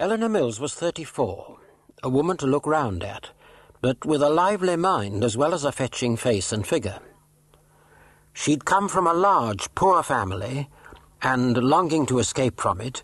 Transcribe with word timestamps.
Eleanor 0.00 0.30
Mills 0.30 0.58
was 0.58 0.72
34, 0.72 1.58
a 2.02 2.08
woman 2.08 2.38
to 2.38 2.46
look 2.46 2.66
round 2.66 3.04
at, 3.04 3.32
but 3.82 4.02
with 4.06 4.22
a 4.22 4.30
lively 4.30 4.74
mind 4.74 5.22
as 5.22 5.36
well 5.36 5.52
as 5.52 5.62
a 5.62 5.72
fetching 5.72 6.16
face 6.16 6.52
and 6.52 6.66
figure. 6.66 7.00
She'd 8.32 8.64
come 8.64 8.88
from 8.88 9.06
a 9.06 9.12
large, 9.12 9.68
poor 9.74 10.02
family, 10.02 10.70
and, 11.20 11.54
longing 11.54 12.06
to 12.06 12.18
escape 12.18 12.58
from 12.58 12.80
it, 12.80 13.02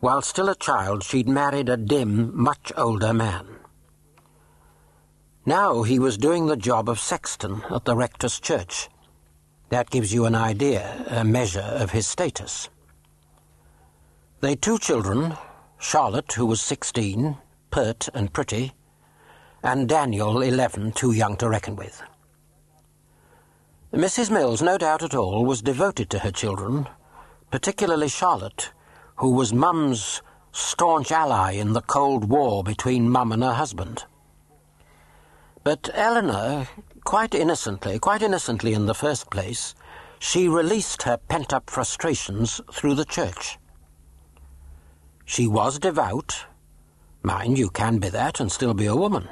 while 0.00 0.20
still 0.20 0.50
a 0.50 0.54
child, 0.54 1.02
she'd 1.02 1.26
married 1.26 1.70
a 1.70 1.78
dim, 1.78 2.30
much 2.38 2.70
older 2.76 3.14
man. 3.14 3.46
Now 5.46 5.82
he 5.82 5.98
was 5.98 6.18
doing 6.18 6.44
the 6.44 6.58
job 6.58 6.90
of 6.90 7.00
sexton 7.00 7.62
at 7.70 7.86
the 7.86 7.96
rector's 7.96 8.38
church. 8.38 8.90
That 9.70 9.88
gives 9.88 10.12
you 10.12 10.26
an 10.26 10.34
idea, 10.34 11.06
a 11.08 11.24
measure 11.24 11.60
of 11.60 11.92
his 11.92 12.06
status. 12.06 12.68
They 14.42 14.56
two 14.56 14.78
children, 14.78 15.38
Charlotte, 15.84 16.32
who 16.32 16.46
was 16.46 16.62
sixteen, 16.62 17.36
pert 17.70 18.08
and 18.14 18.32
pretty, 18.32 18.72
and 19.62 19.86
Daniel, 19.86 20.40
eleven, 20.40 20.92
too 20.92 21.12
young 21.12 21.36
to 21.36 21.46
reckon 21.46 21.76
with. 21.76 22.02
Mrs. 23.92 24.30
Mills, 24.30 24.62
no 24.62 24.78
doubt 24.78 25.02
at 25.02 25.14
all, 25.14 25.44
was 25.44 25.60
devoted 25.60 26.08
to 26.08 26.20
her 26.20 26.30
children, 26.30 26.88
particularly 27.50 28.08
Charlotte, 28.08 28.72
who 29.16 29.32
was 29.32 29.52
Mum's 29.52 30.22
staunch 30.52 31.12
ally 31.12 31.52
in 31.52 31.74
the 31.74 31.82
Cold 31.82 32.30
War 32.30 32.64
between 32.64 33.10
Mum 33.10 33.30
and 33.30 33.42
her 33.42 33.52
husband. 33.52 34.04
But 35.64 35.90
Eleanor, 35.92 36.66
quite 37.04 37.34
innocently, 37.34 37.98
quite 37.98 38.22
innocently 38.22 38.72
in 38.72 38.86
the 38.86 38.94
first 38.94 39.30
place, 39.30 39.74
she 40.18 40.48
released 40.48 41.02
her 41.02 41.18
pent 41.18 41.52
up 41.52 41.68
frustrations 41.68 42.62
through 42.72 42.94
the 42.94 43.04
church. 43.04 43.58
She 45.24 45.46
was 45.46 45.78
devout. 45.78 46.46
Mind, 47.22 47.58
you 47.58 47.70
can 47.70 47.98
be 47.98 48.08
that 48.10 48.40
and 48.40 48.52
still 48.52 48.74
be 48.74 48.86
a 48.86 48.96
woman. 48.96 49.28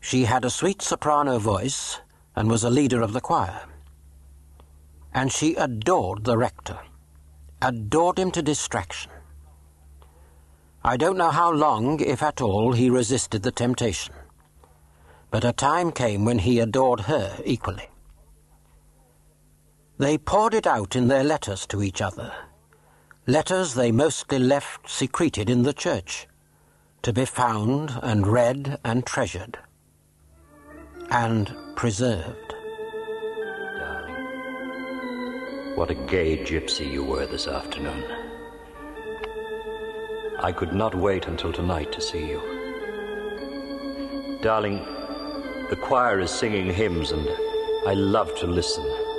She 0.00 0.24
had 0.24 0.44
a 0.44 0.50
sweet 0.50 0.82
soprano 0.82 1.38
voice 1.38 2.00
and 2.34 2.50
was 2.50 2.64
a 2.64 2.70
leader 2.70 3.02
of 3.02 3.12
the 3.12 3.20
choir. 3.20 3.62
And 5.12 5.32
she 5.32 5.54
adored 5.54 6.24
the 6.24 6.38
rector, 6.38 6.78
adored 7.60 8.18
him 8.18 8.30
to 8.32 8.42
distraction. 8.42 9.10
I 10.82 10.96
don't 10.96 11.18
know 11.18 11.30
how 11.30 11.52
long, 11.52 12.00
if 12.00 12.22
at 12.22 12.40
all, 12.40 12.72
he 12.72 12.88
resisted 12.88 13.42
the 13.42 13.52
temptation 13.52 14.14
but 15.30 15.44
a 15.44 15.52
time 15.52 15.92
came 15.92 16.24
when 16.24 16.40
he 16.40 16.58
adored 16.58 17.00
her 17.00 17.36
equally. 17.44 17.88
They 19.98 20.18
poured 20.18 20.54
it 20.54 20.66
out 20.66 20.96
in 20.96 21.08
their 21.08 21.22
letters 21.22 21.66
to 21.68 21.82
each 21.82 22.00
other, 22.00 22.32
letters 23.30 23.74
they 23.74 23.92
mostly 23.92 24.40
left 24.40 24.90
secreted 24.90 25.48
in 25.48 25.62
the 25.62 25.72
church, 25.72 26.26
to 27.00 27.12
be 27.12 27.24
found 27.24 27.96
and 28.02 28.26
read 28.26 28.76
and 28.84 29.06
treasured, 29.06 29.56
and 31.12 31.54
preserved. 31.76 32.54
Darling, 33.78 34.16
what 35.76 35.92
a 35.92 35.94
gay 35.94 36.38
gypsy 36.38 36.90
you 36.90 37.04
were 37.04 37.26
this 37.26 37.46
afternoon. 37.46 38.02
I 40.40 40.50
could 40.50 40.72
not 40.72 40.96
wait 40.96 41.28
until 41.28 41.52
tonight 41.52 41.92
to 41.92 42.00
see 42.00 42.26
you. 42.26 42.40
Darling, 44.42 44.84
the 45.70 45.76
choir 45.80 46.18
is 46.18 46.32
singing 46.32 46.66
hymns, 46.74 47.12
and 47.12 47.28
I 47.86 47.94
love 47.94 48.34
to 48.40 48.48
listen. 48.48 49.09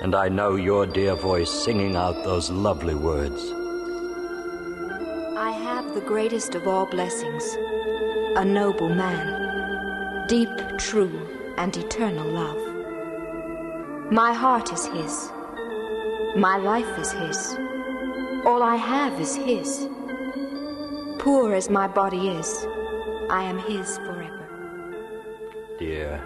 And 0.00 0.14
I 0.14 0.28
know 0.28 0.54
your 0.54 0.86
dear 0.86 1.16
voice 1.16 1.50
singing 1.50 1.96
out 1.96 2.22
those 2.22 2.50
lovely 2.50 2.94
words. 2.94 3.52
I 5.36 5.50
have 5.50 5.92
the 5.92 6.00
greatest 6.00 6.54
of 6.54 6.68
all 6.68 6.86
blessings 6.86 7.56
a 8.36 8.44
noble 8.44 8.88
man, 8.88 10.28
deep, 10.28 10.50
true, 10.78 11.54
and 11.56 11.76
eternal 11.76 12.28
love. 12.28 14.12
My 14.12 14.32
heart 14.32 14.72
is 14.72 14.86
his, 14.86 15.32
my 16.36 16.56
life 16.58 16.98
is 16.98 17.10
his, 17.10 17.58
all 18.46 18.62
I 18.62 18.76
have 18.76 19.20
is 19.20 19.34
his. 19.34 19.88
Poor 21.18 21.54
as 21.54 21.68
my 21.68 21.88
body 21.88 22.28
is, 22.28 22.64
I 23.28 23.42
am 23.42 23.58
his 23.58 23.98
forever. 23.98 24.46
Dear, 25.80 26.22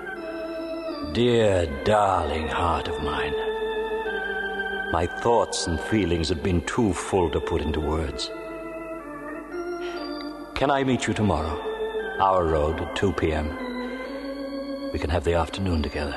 dear, 1.14 1.66
darling 1.84 2.48
heart 2.48 2.88
of 2.88 3.02
mine. 3.02 3.51
My 4.92 5.06
thoughts 5.06 5.68
and 5.68 5.80
feelings 5.80 6.28
have 6.28 6.42
been 6.42 6.60
too 6.66 6.92
full 6.92 7.30
to 7.30 7.40
put 7.40 7.62
into 7.62 7.80
words. 7.80 8.30
Can 10.54 10.70
I 10.70 10.84
meet 10.84 11.06
you 11.06 11.14
tomorrow? 11.14 11.58
Our 12.20 12.44
road 12.44 12.78
at 12.78 12.94
2 12.94 13.14
p.m. 13.14 13.48
We 14.92 14.98
can 14.98 15.08
have 15.08 15.24
the 15.24 15.32
afternoon 15.32 15.82
together. 15.82 16.14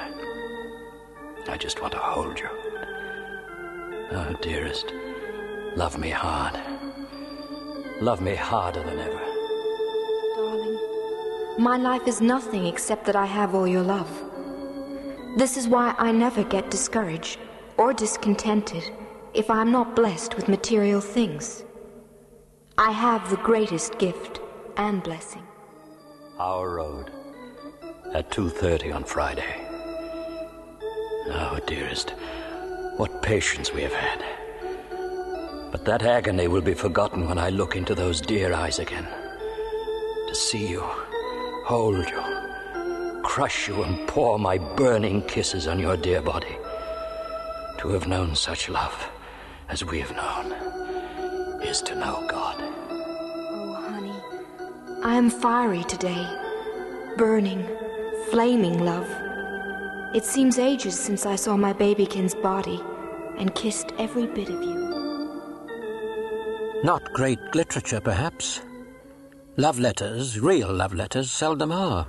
I 1.47 1.56
just 1.56 1.81
want 1.81 1.94
to 1.94 2.00
hold 2.00 2.38
you. 2.38 2.50
Oh, 4.12 4.38
dearest, 4.41 4.91
love 5.78 5.97
me 5.97 6.09
hard. 6.09 6.59
Love 8.02 8.19
me 8.19 8.35
harder 8.35 8.84
than 8.84 9.00
ever. 9.00 9.22
Darling, 10.35 10.78
my 11.59 11.78
life 11.78 12.09
is 12.09 12.19
nothing 12.19 12.66
except 12.66 13.06
that 13.06 13.16
I 13.16 13.25
have 13.25 13.56
all 13.56 13.68
your 13.68 13.84
love. 13.84 14.12
This 15.38 15.56
is 15.56 15.66
why 15.66 15.96
I 15.97 16.12
never 16.12 16.44
get 16.44 16.69
discouraged 16.69 17.40
or 17.78 17.94
discontented 17.94 18.91
if 19.34 19.50
I 19.50 19.62
am 19.62 19.72
not 19.72 19.96
blessed 19.96 20.36
with 20.36 20.47
material 20.47 21.02
things. 21.02 21.63
I 22.78 22.91
have 22.91 23.30
the 23.30 23.38
greatest 23.38 23.97
gift 23.97 24.40
and 24.78 25.03
blessing. 25.03 25.44
Our 26.40 26.69
road 26.75 27.12
at 28.14 28.31
2:30 28.31 28.91
on 28.91 29.03
Friday. 29.03 29.53
Oh, 31.28 31.59
dearest, 31.66 32.12
what 32.97 33.22
patience 33.22 33.74
we 33.74 33.81
have 33.81 33.94
had. 33.94 34.24
But 35.72 35.85
that 35.85 36.03
agony 36.03 36.47
will 36.47 36.62
be 36.62 36.74
forgotten 36.74 37.28
when 37.28 37.38
I 37.38 37.50
look 37.50 37.75
into 37.75 37.96
those 37.96 38.22
dear 38.22 38.53
eyes 38.53 38.80
again. 38.80 39.08
To 40.28 40.35
see 40.35 40.68
you 40.68 40.84
hold 41.66 42.08
you, 42.09 42.22
crush 43.24 43.68
you, 43.68 43.84
and 43.84 44.08
pour 44.08 44.38
my 44.38 44.58
burning 44.58 45.22
kisses 45.24 45.68
on 45.68 45.80
your 45.80 45.97
dear 45.97 46.22
body. 46.22 46.58
To 47.85 47.91
have 47.91 48.07
known 48.07 48.35
such 48.35 48.68
love 48.68 49.12
as 49.69 49.85
we 49.85 50.00
have 50.00 50.16
known 50.16 50.51
is 51.62 51.84
to 51.84 51.94
know 51.94 52.25
God. 52.28 52.56
Oh, 52.59 53.73
honey, 53.79 54.19
I 55.03 55.13
am 55.13 55.29
fiery 55.29 55.84
today, 55.84 56.25
burning, 57.16 57.63
flaming 58.31 58.84
love. 58.84 59.07
It 60.16 60.25
seems 60.25 60.57
ages 60.57 60.97
since 61.00 61.28
I 61.28 61.35
saw 61.35 61.56
my 61.57 61.73
babykin's 61.73 62.34
body 62.34 62.81
and 63.38 63.53
kissed 63.53 63.91
every 64.00 64.25
bit 64.25 64.50
of 64.50 64.63
you. 64.63 64.79
Not 66.84 67.13
great 67.13 67.53
literature, 67.53 68.02
perhaps, 68.02 68.62
Love 69.57 69.79
letters, 69.79 70.40
real 70.40 70.73
love 70.73 70.96
letters, 70.96 71.29
seldom 71.29 71.72
are. 71.72 72.07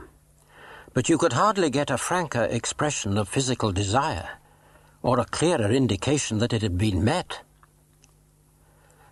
But 0.94 1.10
you 1.10 1.18
could 1.18 1.34
hardly 1.34 1.68
get 1.68 1.90
a 1.90 1.98
franker 1.98 2.44
expression 2.44 3.18
of 3.18 3.28
physical 3.28 3.72
desire, 3.72 4.26
or 5.02 5.20
a 5.20 5.24
clearer 5.24 5.70
indication 5.70 6.38
that 6.38 6.52
it 6.52 6.62
had 6.62 6.78
been 6.78 7.04
met. 7.04 7.40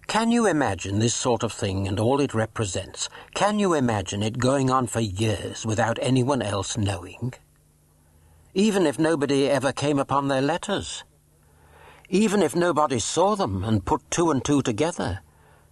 Can 0.07 0.31
you 0.31 0.47
imagine 0.47 0.99
this 0.99 1.15
sort 1.15 1.43
of 1.43 1.53
thing 1.53 1.89
and 1.89 1.99
all 1.99 2.21
it 2.21 2.35
represents? 2.35 3.09
Can 3.35 3.59
you 3.59 3.75
imagine 3.75 4.23
it 4.23 4.39
going 4.39 4.71
on 4.71 4.87
for 4.87 5.01
years 5.01 5.65
without 5.65 5.99
anyone 6.03 6.43
else 6.43 6.77
knowing? 6.77 7.35
Even 8.53 8.87
if 8.87 8.99
nobody 8.99 9.49
ever 9.49 9.73
came 9.73 9.99
upon 9.99 10.29
their 10.29 10.43
letters? 10.43 11.05
Even 12.09 12.43
if 12.43 12.55
nobody 12.55 12.99
saw 12.99 13.35
them 13.35 13.65
and 13.65 13.85
put 13.85 14.11
two 14.11 14.31
and 14.31 14.45
two 14.45 14.63
together? 14.63 15.21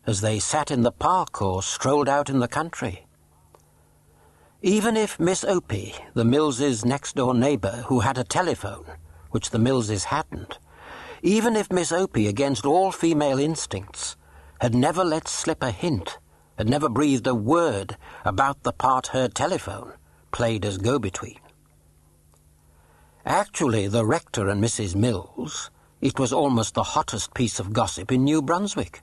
as 0.07 0.21
they 0.21 0.39
sat 0.39 0.71
in 0.71 0.83
the 0.83 0.93
park 0.93 1.41
or 1.41 1.63
strolled 1.63 2.09
out 2.09 2.29
in 2.29 2.41
the 2.41 2.49
country. 2.49 3.07
Even 4.61 4.97
if 4.97 5.19
Miss 5.19 5.45
Opie, 5.45 5.95
the 6.15 6.25
Millses' 6.25 6.85
next 6.85 7.17
door 7.17 7.35
neighbour, 7.35 7.85
who 7.87 8.01
had 8.01 8.19
a 8.19 8.25
telephone, 8.25 8.85
which 9.33 9.51
the 9.51 9.59
Millses 9.59 10.05
hadn't, 10.05 10.59
even 11.23 11.57
if 11.57 11.71
Miss 11.71 11.93
Opie, 11.93 12.29
against 12.29 12.65
all 12.65 12.93
female 12.93 13.39
instincts, 13.39 14.17
had 14.61 14.75
never 14.75 15.05
let 15.05 15.29
slip 15.29 15.63
a 15.63 15.71
hint, 15.71 16.19
had 16.57 16.69
never 16.69 16.89
breathed 16.89 17.27
a 17.27 17.35
word 17.35 17.97
about 18.25 18.63
the 18.63 18.73
part 18.73 19.09
her 19.09 19.29
telephone 19.29 19.93
played 20.31 20.65
as 20.65 20.79
go 20.79 20.99
between. 20.99 21.39
Actually, 23.25 23.87
the 23.87 24.05
rector 24.05 24.49
and 24.49 24.63
Mrs. 24.63 24.97
Mills, 24.97 25.71
it 26.01 26.19
was 26.19 26.33
almost 26.33 26.75
the 26.75 26.83
hottest 26.83 27.35
piece 27.35 27.61
of 27.61 27.73
gossip 27.73 28.11
in 28.11 28.25
New 28.25 28.43
Brunswick. 28.43 29.03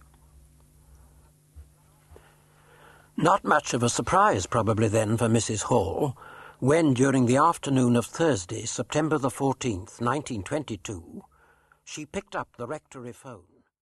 Not 3.16 3.44
much 3.44 3.74
of 3.74 3.84
a 3.84 3.90
surprise, 3.90 4.46
probably, 4.46 4.88
then, 4.88 5.18
for 5.18 5.28
Mrs. 5.28 5.64
Hall, 5.64 6.18
when, 6.60 6.94
during 6.94 7.26
the 7.26 7.38
afternoon 7.38 7.96
of 7.96 8.06
Thursday, 8.06 8.66
September 8.66 9.18
the 9.18 9.30
14th, 9.30 10.02
1922, 10.02 11.24
she 11.86 12.06
picked 12.06 12.36
up 12.36 12.50
the 12.58 12.68
rectory 12.68 13.14
phone. 13.14 13.49